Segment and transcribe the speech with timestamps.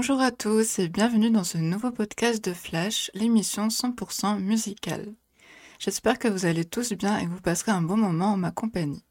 [0.00, 5.12] Bonjour à tous et bienvenue dans ce nouveau podcast de Flash, l'émission 100% musicale.
[5.80, 8.52] J'espère que vous allez tous bien et que vous passerez un bon moment en ma
[8.52, 9.02] compagnie.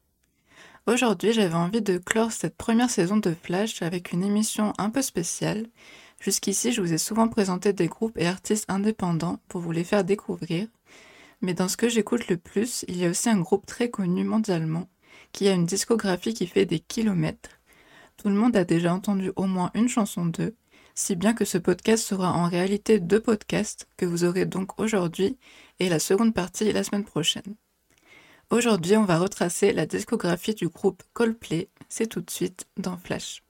[0.86, 5.02] Aujourd'hui, j'avais envie de clore cette première saison de Flash avec une émission un peu
[5.02, 5.66] spéciale.
[6.20, 10.04] Jusqu'ici, je vous ai souvent présenté des groupes et artistes indépendants pour vous les faire
[10.04, 10.68] découvrir.
[11.42, 14.24] Mais dans ce que j'écoute le plus, il y a aussi un groupe très connu
[14.24, 14.88] mondialement
[15.32, 17.60] qui a une discographie qui fait des kilomètres.
[18.16, 20.56] Tout le monde a déjà entendu au moins une chanson d'eux,
[20.98, 25.38] si bien que ce podcast sera en réalité deux podcasts que vous aurez donc aujourd'hui
[25.78, 27.54] et la seconde partie la semaine prochaine.
[28.50, 31.68] Aujourd'hui, on va retracer la discographie du groupe Coldplay.
[31.88, 33.44] C'est tout de suite dans Flash.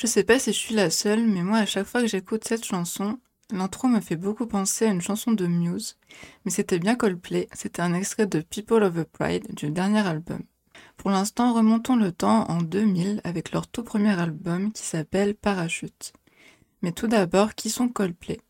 [0.00, 2.48] Je sais pas si je suis la seule, mais moi à chaque fois que j'écoute
[2.48, 3.18] cette chanson,
[3.52, 5.98] l'intro me fait beaucoup penser à une chanson de Muse,
[6.42, 10.40] mais c'était bien Coldplay, c'était un extrait de People of the Pride du dernier album.
[10.96, 16.14] Pour l'instant, remontons le temps en 2000 avec leur tout premier album qui s'appelle Parachute.
[16.80, 18.40] Mais tout d'abord, qui sont Coldplay?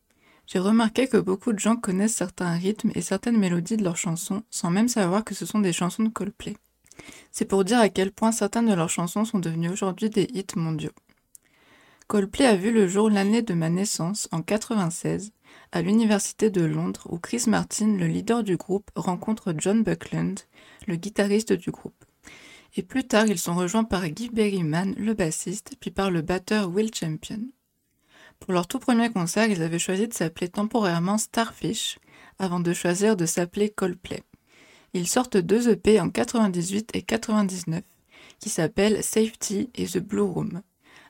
[0.47, 4.45] J'ai remarqué que beaucoup de gens connaissent certains rythmes et certaines mélodies de leurs chansons
[4.51, 6.57] sans même savoir que ce sont des chansons de Coldplay.
[7.33, 10.55] C'est pour dire à quel point certaines de leurs chansons sont devenues aujourd'hui des hits
[10.55, 10.93] mondiaux.
[12.11, 15.31] Coldplay a vu le jour l'année de ma naissance, en 96,
[15.71, 20.41] à l'université de Londres, où Chris Martin, le leader du groupe, rencontre John Buckland,
[20.89, 22.05] le guitariste du groupe.
[22.75, 26.69] Et plus tard, ils sont rejoints par Guy Berryman, le bassiste, puis par le batteur
[26.71, 27.43] Will Champion.
[28.41, 32.01] Pour leur tout premier concert, ils avaient choisi de s'appeler temporairement Starfish,
[32.41, 34.25] avant de choisir de s'appeler Coldplay.
[34.95, 37.85] Ils sortent deux EP en 98 et 99,
[38.41, 40.61] qui s'appellent Safety et The Blue Room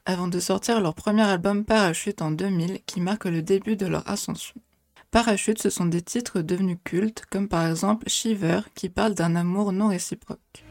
[0.06, 4.08] avant de sortir leur premier album Parachute en 2000 qui marque le début de leur
[4.08, 4.54] ascension.
[5.10, 9.72] Parachute, ce sont des titres devenus cultes, comme par exemple Shiver, qui parle d'un amour
[9.72, 10.64] non réciproque.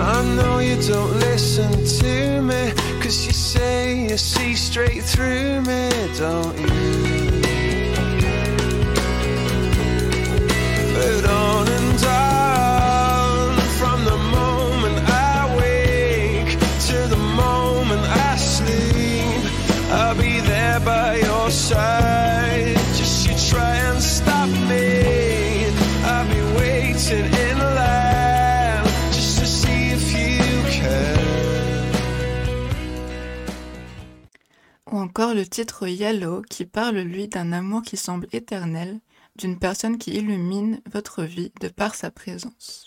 [0.00, 2.72] I know you don't listen to me.
[3.02, 6.79] Cause you say you see straight through me, don't you?
[35.10, 39.00] Encore le titre Yellow qui parle lui d'un amour qui semble éternel,
[39.34, 42.86] d'une personne qui illumine votre vie de par sa présence.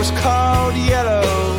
[0.00, 1.58] Was called Yellow.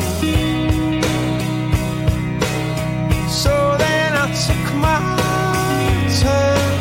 [3.42, 4.98] So then I took my
[6.20, 6.80] turn.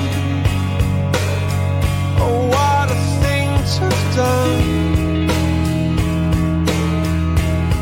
[2.23, 5.29] Oh, what a thing to have done.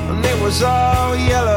[0.09, 1.48] And it was all yellow.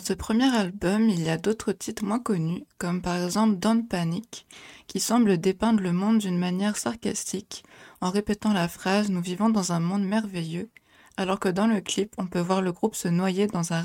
[0.00, 3.86] Dans ce premier album, il y a d'autres titres moins connus, comme par exemple Don't
[3.86, 4.46] Panic,
[4.86, 7.64] qui semble dépeindre le monde d'une manière sarcastique,
[8.00, 10.70] en répétant la phrase Nous vivons dans un monde merveilleux,
[11.18, 13.82] alors que dans le clip, on peut voir le groupe se noyer dans un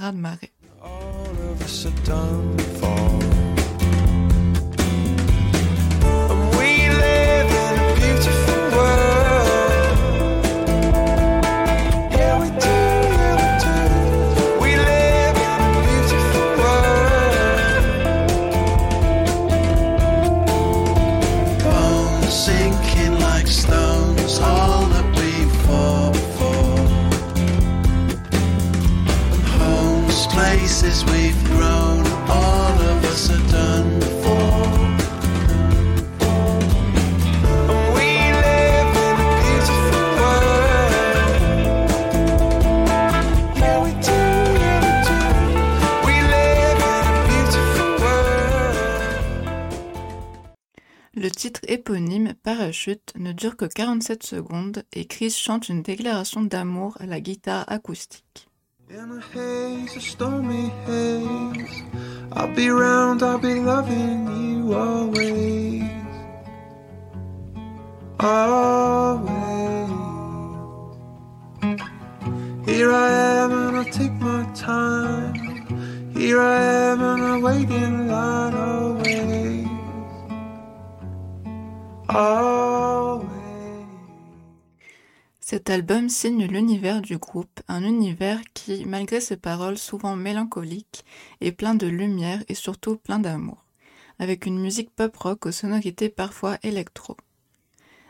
[1.65, 3.34] us are done
[53.35, 58.47] dure que 47 secondes et Chris chante une déclaration d'amour à la guitare acoustique.
[72.67, 75.35] Here I am and I take my time.
[76.13, 76.61] Here I
[76.91, 77.95] am and I wait in.
[82.09, 82.75] Always.
[85.47, 91.06] Cet album signe l'univers du groupe, un univers qui, malgré ses paroles souvent mélancoliques,
[91.39, 93.63] est plein de lumière et surtout plein d'amour,
[94.18, 97.15] avec une musique pop-rock aux sonorités parfois électro.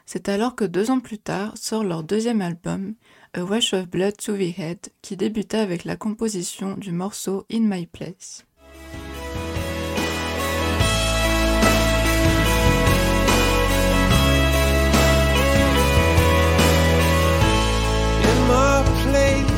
[0.05, 2.95] C'est alors que deux ans plus tard sort leur deuxième album,
[3.33, 7.63] A Rush of Blood to the Head, qui débuta avec la composition du morceau In
[7.63, 8.45] My Place.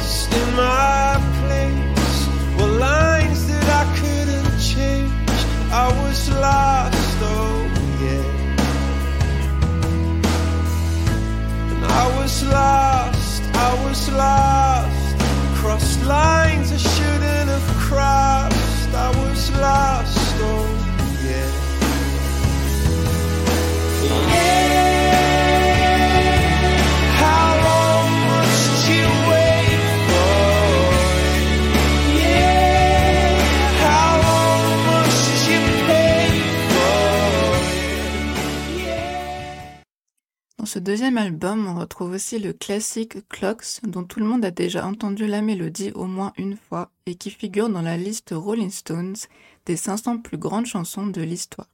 [0.07, 2.27] Place, in my place,
[2.57, 5.12] were lines that I couldn't change.
[5.71, 7.68] I was lost, oh
[8.01, 8.27] yeah.
[11.71, 15.15] And I was lost, I was lost.
[15.59, 18.89] Crossed lines I shouldn't have crossed.
[18.94, 20.68] I was lost, oh
[21.27, 21.51] yeah.
[24.30, 24.96] How
[40.88, 45.28] deuxième album, on retrouve aussi le classique Clocks, dont tout le monde a déjà entendu
[45.28, 49.18] la mélodie au moins une fois et qui figure dans la liste Rolling Stones
[49.66, 51.68] des 500 plus grandes chansons de l'histoire.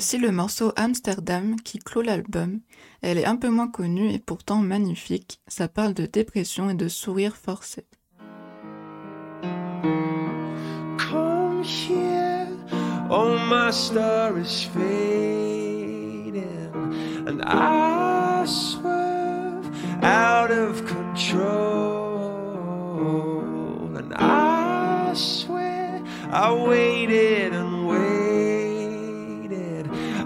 [0.00, 2.60] Aussi le morceau Amsterdam qui clôt l'album.
[3.02, 5.42] Elle est un peu moins connue et pourtant magnifique.
[5.46, 7.84] Ça parle de dépression et de sourire forcé.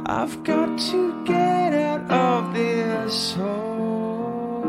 [0.06, 4.60] I've got to get out of this hole.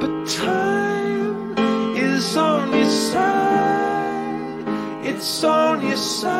[0.00, 1.58] But time
[1.96, 4.64] is on your side.
[5.04, 6.30] It's on your side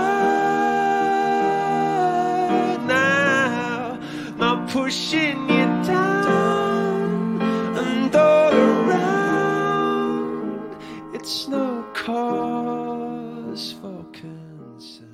[2.86, 3.98] now.
[4.36, 7.42] Not pushing you down
[7.76, 9.96] and all around.
[11.12, 15.09] It's no cause for concern.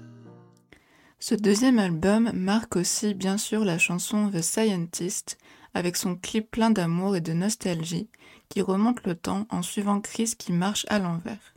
[1.28, 5.38] Ce deuxième album marque aussi bien sûr la chanson The Scientist,
[5.74, 8.08] avec son clip plein d'amour et de nostalgie,
[8.48, 11.52] qui remonte le temps en suivant Chris qui marche à l'envers.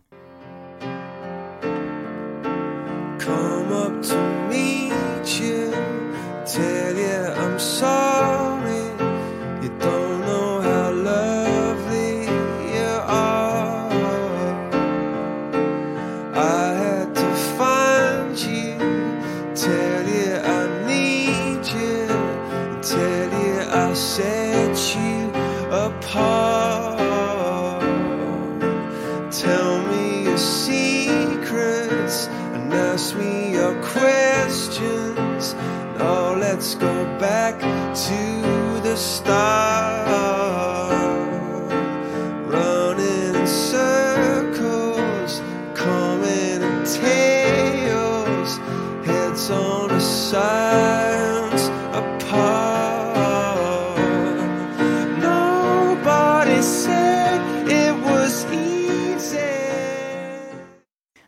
[37.57, 38.95] to the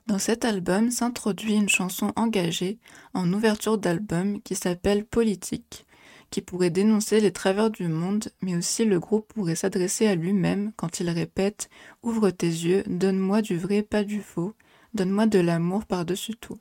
[0.07, 2.79] Dans cet album s'introduit une chanson engagée
[3.13, 5.85] en ouverture d'album qui s'appelle Politique
[6.31, 10.71] qui pourrait dénoncer les travers du monde, mais aussi le groupe pourrait s'adresser à lui-même
[10.77, 11.69] quand il répète
[12.01, 14.55] Ouvre tes yeux, donne-moi du vrai, pas du faux,
[14.93, 16.57] donne-moi de l'amour par-dessus tout.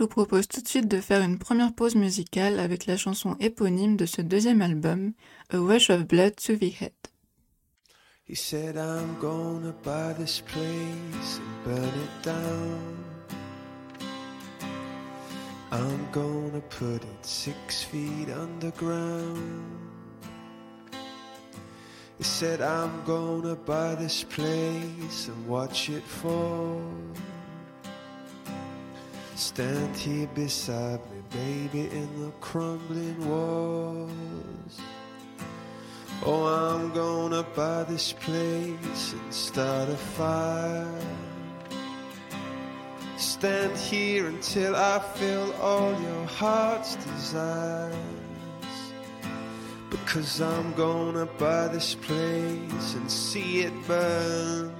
[0.00, 3.36] Je vous propose tout de suite de faire une première pause musicale avec la chanson
[3.38, 5.12] éponyme de ce deuxième album,
[5.50, 6.94] A Rush of Blood to the Head.
[8.26, 12.96] He said, I'm gonna buy this place and burn it down.
[15.70, 19.36] I'm gonna put it six feet underground.
[22.16, 26.80] He said, I'm gonna buy this place and watch it fall.
[29.40, 34.80] Stand here beside me, baby, in the crumbling walls.
[36.26, 41.00] Oh, I'm gonna buy this place and start a fire.
[43.16, 47.96] Stand here until I fill all your heart's desires.
[49.88, 54.70] Because I'm gonna buy this place and see it burn.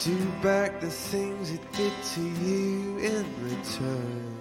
[0.00, 4.33] Do back the things it did to you in return.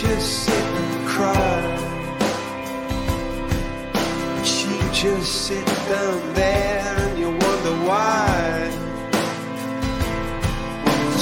[0.00, 1.76] Just sit and cry.
[4.66, 8.70] You just sit down there and you wonder why.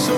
[0.04, 0.14] So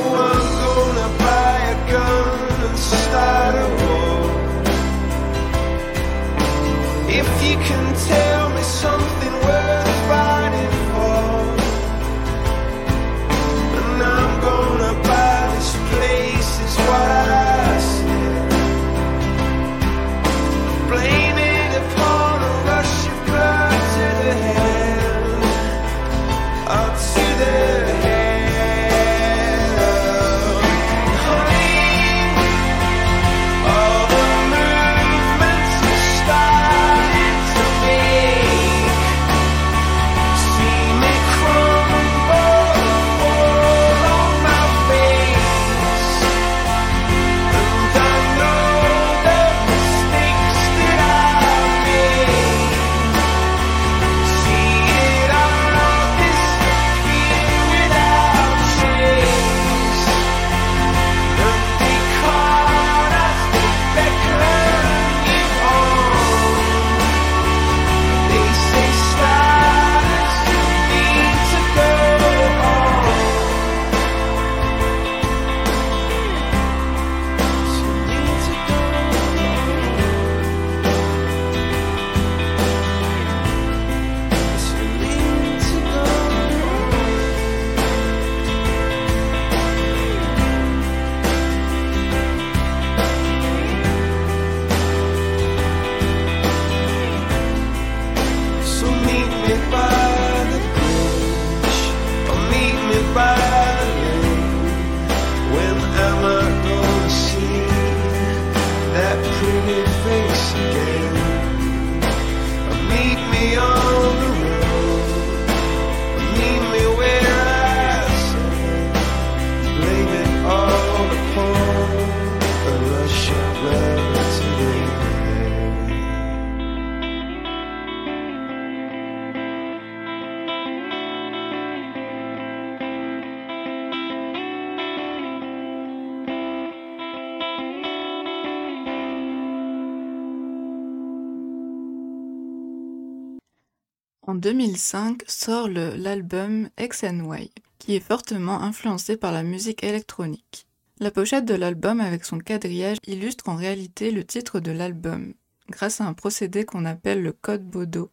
[144.40, 150.66] 2005 sort l'album X Y, qui est fortement influencé par la musique électronique.
[150.98, 155.34] La pochette de l'album avec son quadrillage illustre en réalité le titre de l'album,
[155.68, 158.10] grâce à un procédé qu'on appelle le code Bodo,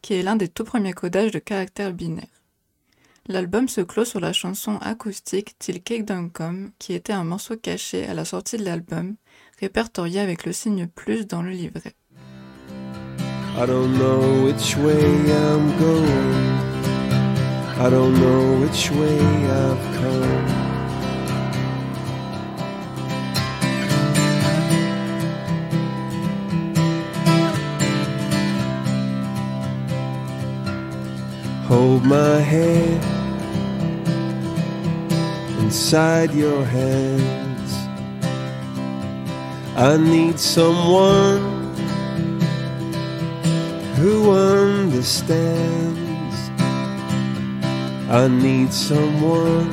[0.00, 2.42] qui est l'un des tout premiers codages de caractères binaires.
[3.26, 7.56] L'album se clôt sur la chanson acoustique Till Cake Don't Come, qui était un morceau
[7.56, 9.16] caché à la sortie de l'album,
[9.58, 11.96] répertorié avec le signe plus dans le livret.
[13.56, 16.54] I don't know which way I'm going.
[17.78, 20.46] I don't know which way I've come.
[31.68, 33.04] Hold my hand
[35.60, 37.72] inside your hands.
[39.76, 41.53] I need someone
[44.04, 46.36] who understands.
[48.10, 49.72] I need someone,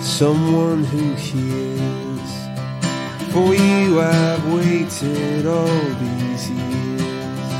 [0.00, 2.30] someone who hears.
[3.30, 7.52] For you, I've waited all these years.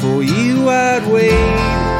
[0.00, 1.93] For you, I'd wait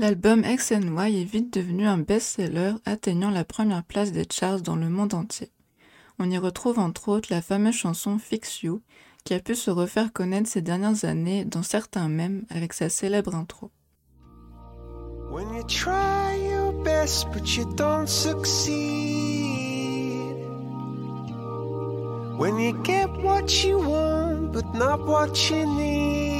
[0.00, 4.62] L'album X and Y est vite devenu un best-seller atteignant la première place des charts
[4.62, 5.50] dans le monde entier.
[6.18, 8.80] On y retrouve entre autres la fameuse chanson Fix You,
[9.24, 13.34] qui a pu se refaire connaître ces dernières années dans certains mèmes avec sa célèbre
[13.34, 13.70] intro.
[15.30, 18.70] When you try your best but you don't succeed.
[22.38, 26.39] When you get what you want but not what you need.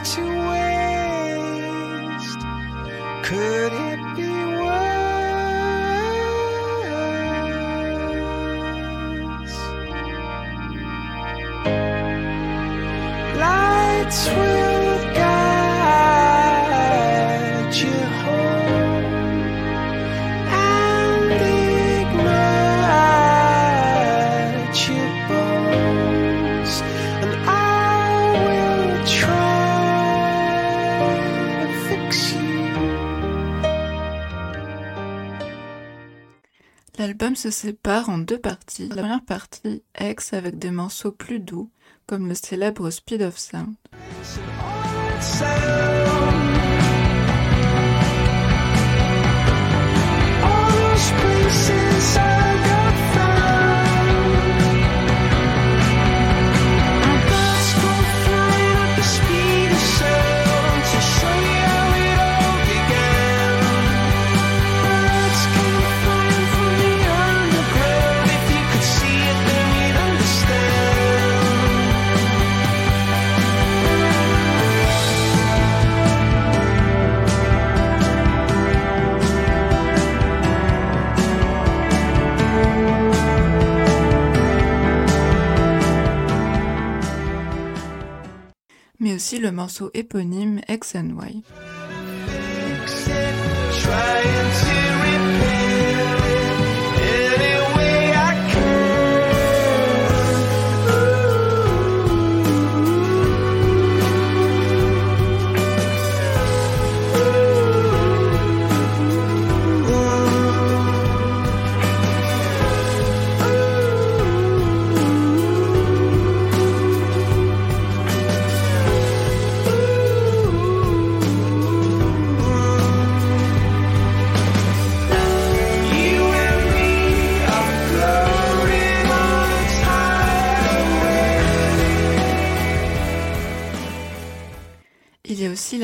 [0.00, 2.40] to waste.
[3.24, 3.73] Could
[37.14, 38.88] L'album se sépare en deux parties.
[38.88, 41.70] La première partie, X, avec des morceaux plus doux,
[42.06, 43.76] comme le célèbre Speed of Sound.
[89.00, 91.42] Mais aussi le morceau éponyme X and Y.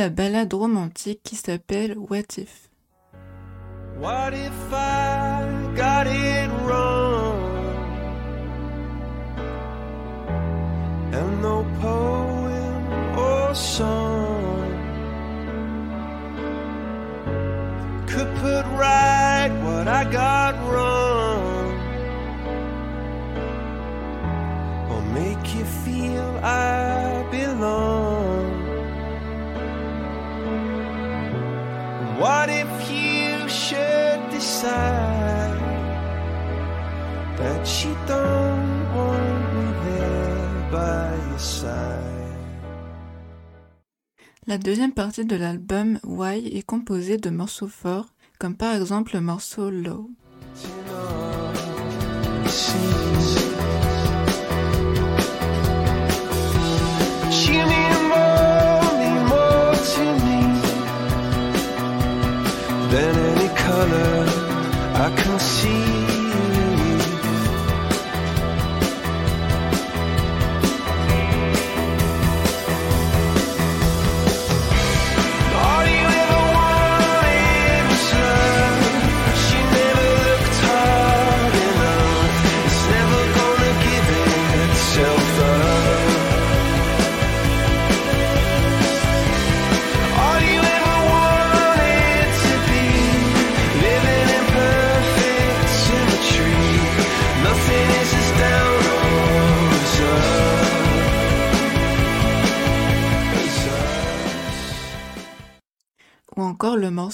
[0.01, 2.71] la ballade romantique qui s'appelle What If?
[3.99, 5.45] What if I
[5.77, 7.43] got it wrong?
[11.13, 14.71] And no poem or song
[18.07, 21.73] could put right what I got wrong?
[24.93, 26.80] Or make you feel I
[34.61, 35.61] should decide
[37.38, 42.07] that you don't want me there by your side?
[44.46, 49.20] La deuxième partie de l'album Why est composée de morceaux forts, comme par exemple le
[49.20, 50.11] morceau Low.
[62.90, 64.30] Than any color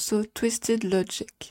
[0.06, 1.50] morceau Twisted Logic.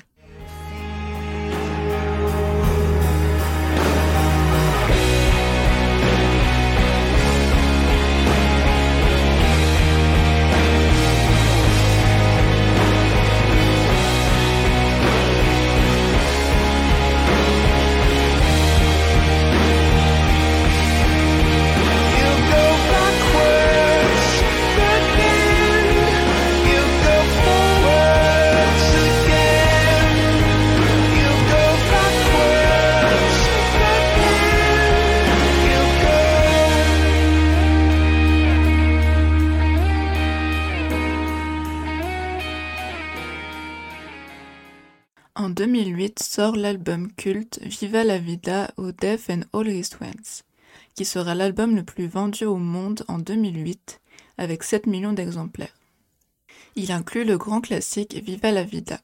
[45.45, 50.41] En 2008 sort l'album culte Viva la Vida au Death and All His Ones,
[50.95, 54.01] qui sera l'album le plus vendu au monde en 2008
[54.39, 55.77] avec 7 millions d'exemplaires.
[56.75, 58.99] Il inclut le grand classique Viva la Vida.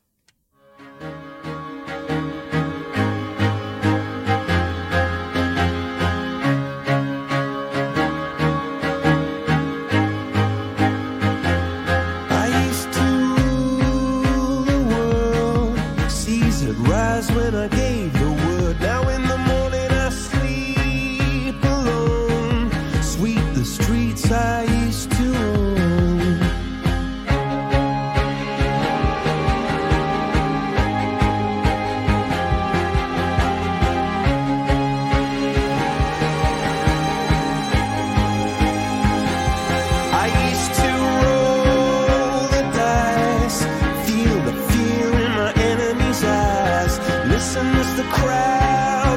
[47.41, 49.10] dance amidst the crowd.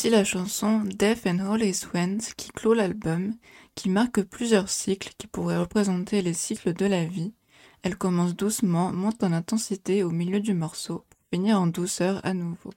[0.00, 3.34] Aussi la chanson Death and All His Ones qui clôt l'album,
[3.74, 7.34] qui marque plusieurs cycles qui pourraient représenter les cycles de la vie.
[7.82, 12.32] Elle commence doucement, monte en intensité au milieu du morceau, pour finir en douceur à
[12.32, 12.70] nouveau.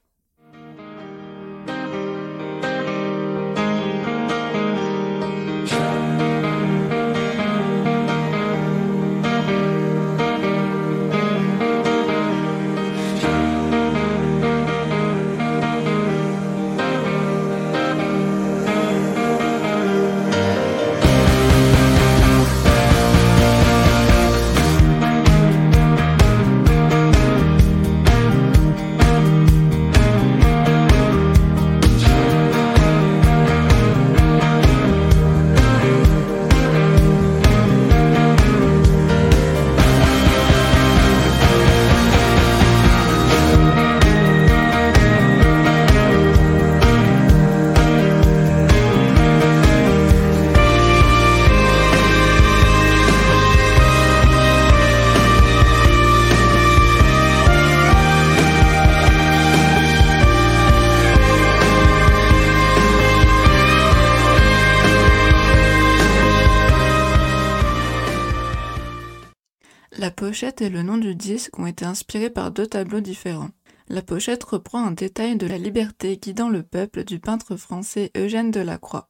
[70.12, 73.52] Pochette et le nom du disque ont été inspirés par deux tableaux différents.
[73.90, 78.52] La pochette reprend un détail de la liberté guidant le peuple du peintre français Eugène
[78.52, 79.10] Delacroix.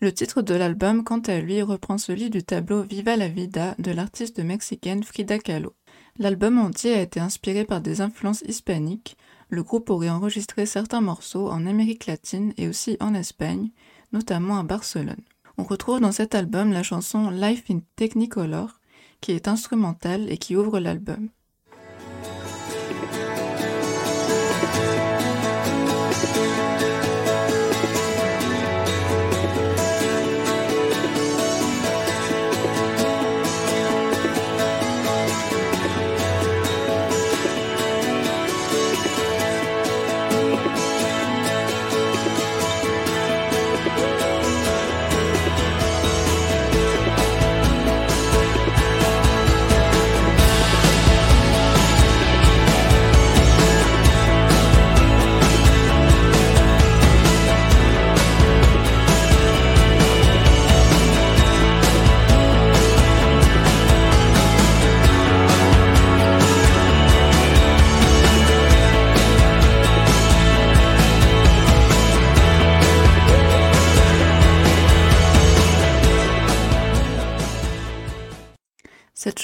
[0.00, 3.90] Le titre de l'album, quant à lui, reprend celui du tableau Viva la Vida de
[3.90, 5.74] l'artiste mexicaine Frida Kahlo.
[6.18, 9.16] L'album entier a été inspiré par des influences hispaniques.
[9.48, 13.70] Le groupe aurait enregistré certains morceaux en Amérique latine et aussi en Espagne,
[14.12, 15.24] notamment à Barcelone.
[15.58, 18.78] On retrouve dans cet album la chanson Life in Technicolor,
[19.20, 21.28] qui est instrumentale et qui ouvre l'album.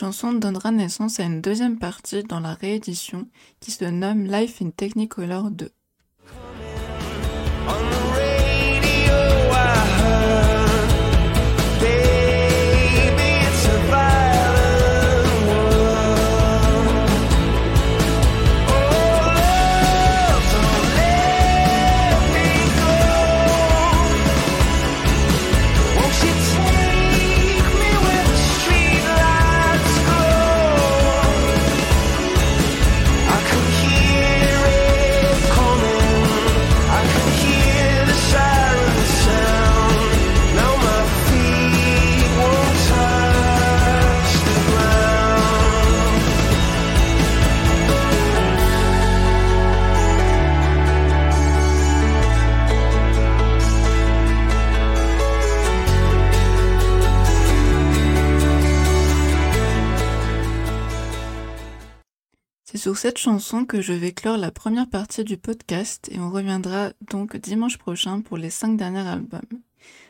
[0.03, 3.29] Chanson donnera naissance à une deuxième partie dans la réédition
[3.61, 5.71] qui se nomme Life in Technicolor 2.
[62.93, 66.93] Sur cette chanson que je vais clore la première partie du podcast et on reviendra
[67.11, 69.63] donc dimanche prochain pour les cinq derniers albums.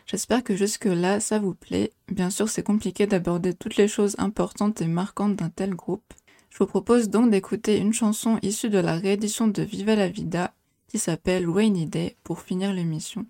[0.05, 1.93] J'espère que jusque-là ça vous plaît.
[2.09, 6.13] Bien sûr c'est compliqué d'aborder toutes les choses importantes et marquantes d'un tel groupe.
[6.51, 10.53] Je vous propose donc d'écouter une chanson issue de la réédition de Viva la Vida
[10.89, 13.27] qui s'appelle Rainy Day pour finir l'émission.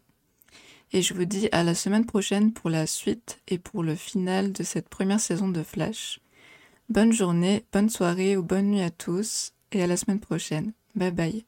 [0.92, 4.50] Et je vous dis à la semaine prochaine pour la suite et pour le final
[4.52, 6.21] de cette première saison de Flash.
[6.88, 10.72] Bonne journée, bonne soirée ou bonne nuit à tous et à la semaine prochaine.
[10.94, 11.46] Bye bye.